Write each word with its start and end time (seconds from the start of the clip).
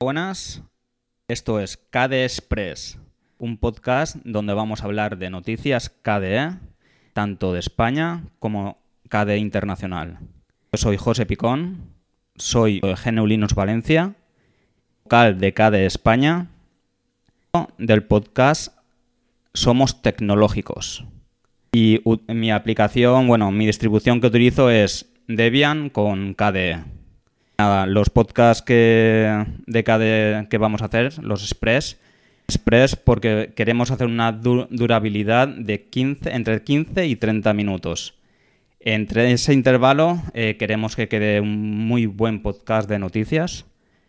Buenas, 0.00 0.62
esto 1.26 1.58
es 1.58 1.76
KDE 1.76 2.22
Express, 2.22 3.00
un 3.40 3.56
podcast 3.56 4.14
donde 4.22 4.54
vamos 4.54 4.80
a 4.80 4.84
hablar 4.84 5.18
de 5.18 5.28
noticias 5.28 5.90
KDE, 5.90 6.56
tanto 7.14 7.52
de 7.52 7.58
España 7.58 8.22
como 8.38 8.78
KDE 9.08 9.38
internacional. 9.38 10.20
Yo 10.70 10.78
soy 10.78 10.98
José 10.98 11.26
Picón, 11.26 11.90
soy 12.36 12.78
de 12.78 12.94
GNU 12.94 13.26
Linux 13.26 13.56
Valencia, 13.56 14.14
local 15.02 15.40
de 15.40 15.52
KDE 15.52 15.86
España, 15.86 16.46
del 17.76 18.04
podcast 18.04 18.78
Somos 19.52 20.00
Tecnológicos. 20.00 21.06
Y 21.72 22.02
mi 22.28 22.52
aplicación, 22.52 23.26
bueno, 23.26 23.50
mi 23.50 23.66
distribución 23.66 24.20
que 24.20 24.28
utilizo 24.28 24.70
es 24.70 25.10
Debian 25.26 25.90
con 25.90 26.34
KDE. 26.34 26.97
Nada, 27.60 27.86
los 27.86 28.08
podcasts 28.08 28.62
que, 28.62 29.44
vamos 30.60 30.80
a 30.80 30.84
hacer, 30.84 31.18
los 31.24 31.42
Express, 31.42 31.98
Express 32.46 32.94
porque 32.94 33.52
queremos 33.56 33.90
hacer 33.90 34.06
una 34.06 34.30
durabilidad 34.30 35.48
de 35.48 35.82
15, 35.88 36.36
entre 36.36 36.62
15 36.62 37.06
y 37.08 37.16
30 37.16 37.52
minutos. 37.54 38.14
Entre 38.78 39.32
ese 39.32 39.54
intervalo 39.54 40.22
eh, 40.34 40.54
queremos 40.56 40.94
que 40.94 41.08
quede 41.08 41.40
un 41.40 41.88
muy 41.88 42.06
buen 42.06 42.42
podcast 42.42 42.88
de 42.88 43.00
noticias. 43.00 43.66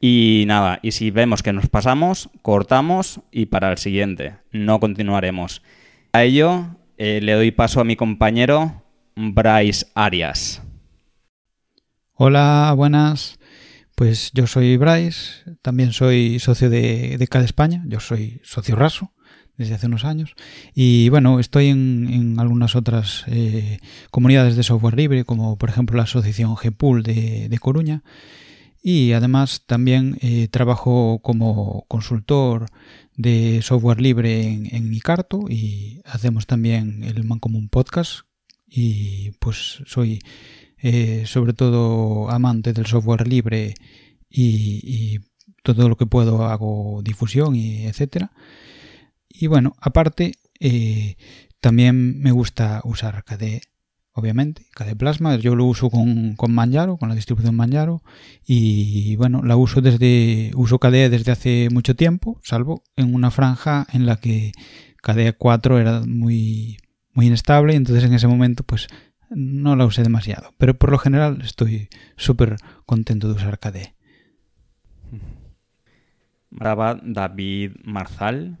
Y 0.00 0.44
nada, 0.46 0.78
y 0.80 0.92
si 0.92 1.10
vemos 1.10 1.42
que 1.42 1.52
nos 1.52 1.68
pasamos, 1.68 2.30
cortamos 2.42 3.18
y 3.32 3.46
para 3.46 3.72
el 3.72 3.78
siguiente. 3.78 4.34
No 4.52 4.78
continuaremos. 4.78 5.62
A 6.12 6.22
ello 6.22 6.76
eh, 6.96 7.18
le 7.20 7.32
doy 7.32 7.50
paso 7.50 7.80
a 7.80 7.84
mi 7.84 7.96
compañero 7.96 8.84
Bryce 9.16 9.86
Arias. 9.96 10.62
Hola, 12.14 12.74
buenas. 12.76 13.38
Pues 13.94 14.32
yo 14.34 14.46
soy 14.46 14.76
Bryce, 14.76 15.44
también 15.62 15.92
soy 15.92 16.38
socio 16.40 16.68
de, 16.68 17.16
de 17.16 17.44
España, 17.44 17.84
yo 17.86 18.00
soy 18.00 18.42
socio 18.44 18.76
raso 18.76 19.14
desde 19.56 19.74
hace 19.74 19.86
unos 19.86 20.04
años. 20.04 20.34
Y 20.74 21.08
bueno, 21.08 21.40
estoy 21.40 21.68
en, 21.68 22.36
algunas 22.38 22.76
otras 22.76 23.24
eh, 23.28 23.78
comunidades 24.10 24.56
de 24.56 24.62
software 24.62 24.94
libre, 24.94 25.24
como 25.24 25.56
por 25.56 25.70
ejemplo 25.70 25.96
la 25.96 26.02
asociación 26.02 26.54
GPool 26.54 27.02
de, 27.02 27.48
de 27.48 27.58
Coruña. 27.58 28.02
Y 28.82 29.12
además 29.12 29.62
también 29.66 30.18
eh, 30.20 30.48
trabajo 30.48 31.20
como 31.22 31.86
consultor 31.88 32.66
de 33.16 33.60
software 33.62 34.02
libre 34.02 34.48
en, 34.48 34.74
en 34.74 34.92
Icarto 34.92 35.46
y 35.48 36.02
hacemos 36.04 36.46
también 36.46 37.04
el 37.04 37.24
Mancomún 37.24 37.70
Podcast. 37.70 38.26
Y 38.66 39.30
pues 39.32 39.82
soy 39.86 40.20
eh, 40.82 41.22
sobre 41.26 41.52
todo 41.52 42.28
amante 42.28 42.72
del 42.72 42.86
software 42.86 43.28
libre 43.28 43.74
y, 44.28 45.20
todo 45.62 45.88
lo 45.88 45.96
que 45.96 46.06
puedo 46.06 46.44
hago 46.46 47.02
difusión 47.04 47.54
y 47.54 47.86
etcétera. 47.86 48.32
Y 49.28 49.46
bueno, 49.46 49.76
aparte, 49.80 50.32
eh, 50.58 51.16
también 51.60 52.18
me 52.20 52.32
gusta 52.32 52.80
usar 52.82 53.22
KDE, 53.22 53.62
obviamente, 54.10 54.66
KDE 54.74 54.96
Plasma. 54.96 55.36
Yo 55.36 55.54
lo 55.54 55.66
uso 55.66 55.88
con, 55.88 56.34
con 56.34 56.52
Manjaro, 56.52 56.96
con 56.96 57.08
la 57.08 57.14
distribución 57.14 57.54
Manjaro. 57.54 58.02
Y 58.44 59.14
bueno, 59.14 59.42
la 59.44 59.54
uso 59.56 59.80
desde, 59.80 60.50
uso 60.56 60.80
KDE 60.80 61.10
desde 61.10 61.30
hace 61.30 61.68
mucho 61.70 61.94
tiempo, 61.94 62.40
salvo 62.42 62.82
en 62.96 63.14
una 63.14 63.30
franja 63.30 63.86
en 63.92 64.04
la 64.04 64.16
que 64.16 64.50
KDE 65.00 65.34
4 65.34 65.78
era 65.78 66.00
muy, 66.00 66.78
muy 67.12 67.28
inestable. 67.28 67.76
Entonces 67.76 68.02
en 68.02 68.14
ese 68.14 68.26
momento, 68.26 68.64
pues 68.64 68.88
no 69.34 69.76
la 69.76 69.86
usé 69.86 70.02
demasiado. 70.02 70.54
Pero 70.58 70.74
por 70.78 70.90
lo 70.90 70.98
general 70.98 71.40
estoy 71.42 71.88
súper 72.16 72.56
contento 72.86 73.28
de 73.28 73.34
usar 73.34 73.58
KDE. 73.58 73.94
Brava 76.50 76.98
David 77.02 77.72
Marzal. 77.84 78.58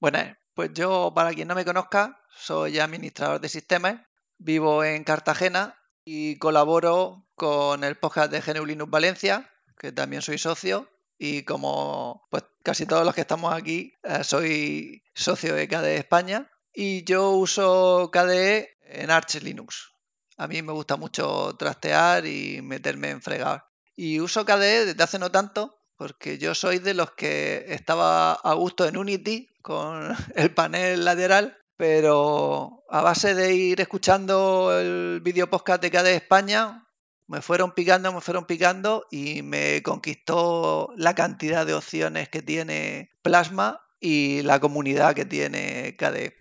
Bueno, 0.00 0.18
pues 0.54 0.72
yo, 0.74 1.12
para 1.14 1.32
quien 1.32 1.48
no 1.48 1.54
me 1.54 1.64
conozca, 1.64 2.18
soy 2.36 2.78
administrador 2.78 3.40
de 3.40 3.48
sistemas, 3.48 4.00
vivo 4.38 4.84
en 4.84 5.04
Cartagena 5.04 5.76
y 6.04 6.36
colaboro 6.36 7.26
con 7.34 7.84
el 7.84 7.96
podcast 7.96 8.30
de 8.30 8.40
GNU 8.40 8.66
Linux 8.66 8.90
Valencia, 8.90 9.50
que 9.78 9.92
también 9.92 10.22
soy 10.22 10.38
socio, 10.38 10.88
y 11.18 11.42
como 11.44 12.26
pues 12.30 12.44
casi 12.62 12.86
todos 12.86 13.04
los 13.04 13.14
que 13.14 13.22
estamos 13.22 13.52
aquí, 13.52 13.94
eh, 14.02 14.24
soy 14.24 15.02
socio 15.14 15.54
de 15.54 15.68
KDE 15.68 15.96
España, 15.96 16.50
y 16.72 17.04
yo 17.04 17.30
uso 17.30 18.10
KDE 18.12 18.73
en 18.94 19.10
Arch 19.10 19.40
Linux. 19.42 19.92
A 20.36 20.46
mí 20.46 20.62
me 20.62 20.72
gusta 20.72 20.96
mucho 20.96 21.54
trastear 21.56 22.26
y 22.26 22.60
meterme 22.62 23.10
en 23.10 23.22
fregar. 23.22 23.66
Y 23.96 24.20
uso 24.20 24.44
KDE 24.44 24.86
desde 24.86 25.02
hace 25.02 25.18
no 25.18 25.30
tanto, 25.30 25.78
porque 25.96 26.38
yo 26.38 26.54
soy 26.54 26.78
de 26.78 26.94
los 26.94 27.12
que 27.12 27.66
estaba 27.68 28.32
a 28.32 28.54
gusto 28.54 28.86
en 28.86 28.96
Unity 28.96 29.48
con 29.62 30.16
el 30.34 30.52
panel 30.52 31.04
lateral, 31.04 31.56
pero 31.76 32.84
a 32.90 33.02
base 33.02 33.34
de 33.34 33.54
ir 33.54 33.80
escuchando 33.80 34.76
el 34.78 35.20
vídeo 35.22 35.48
podcast 35.48 35.80
de 35.82 35.90
KDE 35.90 36.16
España, 36.16 36.86
me 37.26 37.40
fueron 37.40 37.72
picando, 37.72 38.12
me 38.12 38.20
fueron 38.20 38.46
picando 38.46 39.06
y 39.10 39.42
me 39.42 39.82
conquistó 39.82 40.92
la 40.96 41.14
cantidad 41.14 41.64
de 41.64 41.74
opciones 41.74 42.28
que 42.28 42.42
tiene 42.42 43.10
Plasma 43.22 43.80
y 44.00 44.42
la 44.42 44.60
comunidad 44.60 45.14
que 45.14 45.24
tiene 45.24 45.96
KDE. 45.96 46.34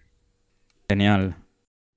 Genial. 0.89 1.42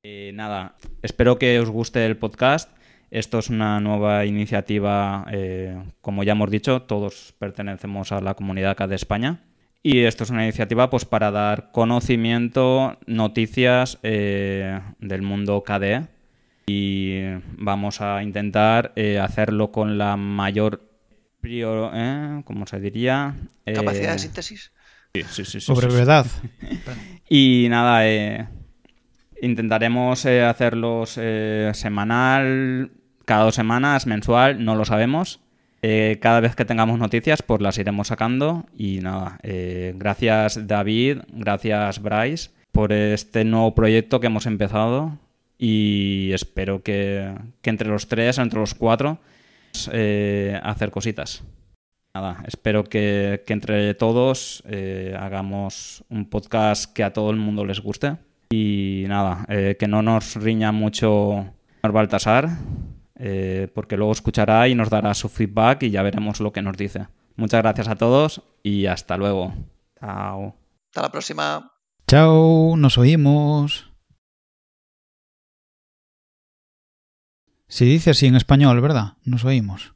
Eh, 0.08 0.30
nada, 0.34 0.76
espero 1.02 1.38
que 1.38 1.58
os 1.58 1.68
guste 1.68 2.06
el 2.06 2.16
podcast 2.16 2.70
esto 3.10 3.38
es 3.38 3.50
una 3.50 3.80
nueva 3.80 4.26
iniciativa, 4.26 5.26
eh, 5.30 5.80
como 6.00 6.24
ya 6.24 6.32
hemos 6.32 6.50
dicho, 6.50 6.82
todos 6.82 7.34
pertenecemos 7.38 8.12
a 8.12 8.20
la 8.20 8.34
comunidad 8.34 8.72
acá 8.72 8.86
de 8.86 8.96
España. 8.96 9.44
Y 9.82 10.00
esto 10.00 10.24
es 10.24 10.30
una 10.30 10.42
iniciativa 10.42 10.90
pues, 10.90 11.04
para 11.04 11.30
dar 11.30 11.70
conocimiento, 11.70 12.98
noticias 13.06 13.98
eh, 14.02 14.80
del 14.98 15.22
mundo 15.22 15.62
KDE. 15.62 16.08
Y 16.66 17.20
vamos 17.56 18.00
a 18.00 18.22
intentar 18.24 18.92
eh, 18.96 19.20
hacerlo 19.20 19.70
con 19.70 19.98
la 19.98 20.16
mayor 20.16 20.82
prior, 21.40 21.92
¿cómo 22.44 22.66
se 22.66 22.80
diría? 22.80 23.36
¿Capacidad 23.64 24.14
de 24.14 24.18
síntesis? 24.18 24.72
Sí, 25.14 25.22
sí, 25.30 25.44
sí. 25.44 25.60
Sobre 25.60 25.86
verdad. 25.86 26.26
y 27.30 27.68
nada, 27.70 28.04
intentaremos 29.40 30.26
hacerlos 30.26 31.18
semanal, 31.72 32.90
cada 33.26 33.44
dos 33.44 33.56
semanas, 33.56 34.06
mensual, 34.06 34.64
no 34.64 34.76
lo 34.76 34.84
sabemos. 34.84 35.40
Eh, 35.82 36.18
cada 36.20 36.40
vez 36.40 36.56
que 36.56 36.64
tengamos 36.64 36.98
noticias, 36.98 37.42
pues 37.42 37.60
las 37.60 37.76
iremos 37.78 38.08
sacando. 38.08 38.66
Y 38.76 39.00
nada, 39.00 39.38
eh, 39.42 39.92
gracias 39.96 40.66
David, 40.66 41.18
gracias 41.28 42.00
Bryce 42.00 42.50
por 42.72 42.92
este 42.92 43.44
nuevo 43.44 43.74
proyecto 43.74 44.20
que 44.20 44.28
hemos 44.28 44.46
empezado. 44.46 45.18
Y 45.58 46.30
espero 46.32 46.82
que, 46.82 47.34
entre 47.62 47.88
los 47.88 48.08
tres, 48.08 48.38
entre 48.38 48.60
los 48.60 48.74
cuatro, 48.74 49.18
eh, 49.92 50.58
hacer 50.62 50.90
cositas. 50.90 51.42
Nada, 52.14 52.42
espero 52.46 52.84
que, 52.84 53.42
entre 53.46 53.94
todos 53.94 54.62
hagamos 55.18 56.04
un 56.08 56.28
podcast 56.28 56.92
que 56.92 57.04
a 57.04 57.12
todo 57.12 57.30
el 57.30 57.36
mundo 57.36 57.64
les 57.64 57.80
guste. 57.80 58.16
Y 58.50 59.04
nada, 59.08 59.46
que 59.46 59.88
no 59.88 60.02
nos 60.02 60.36
riña 60.36 60.72
mucho 60.72 61.52
Baltasar, 61.92 62.58
eh, 63.18 63.68
porque 63.74 63.96
luego 63.96 64.12
escuchará 64.12 64.68
y 64.68 64.74
nos 64.74 64.90
dará 64.90 65.14
su 65.14 65.28
feedback 65.28 65.84
y 65.84 65.90
ya 65.90 66.02
veremos 66.02 66.40
lo 66.40 66.52
que 66.52 66.62
nos 66.62 66.76
dice. 66.76 67.08
Muchas 67.36 67.62
gracias 67.62 67.88
a 67.88 67.96
todos 67.96 68.42
y 68.62 68.86
hasta 68.86 69.16
luego. 69.16 69.54
Chao. 70.00 70.56
Hasta 70.90 71.02
la 71.02 71.12
próxima. 71.12 71.72
Chao, 72.06 72.76
nos 72.76 72.98
oímos. 72.98 73.92
Se 77.68 77.84
dice 77.84 78.10
así 78.10 78.26
en 78.26 78.36
español, 78.36 78.80
¿verdad? 78.80 79.14
Nos 79.24 79.44
oímos. 79.44 79.95